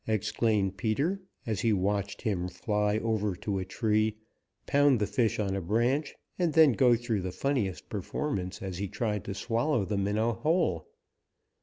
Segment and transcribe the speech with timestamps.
[0.07, 4.17] exclaimed Peter, as he watched him fly over to a tree,
[4.65, 8.87] pound the fish on a branch, and then go through the funniest performance as he
[8.87, 10.87] tried to swallow the minnow whole.